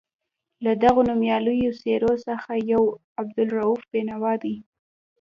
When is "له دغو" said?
0.63-1.01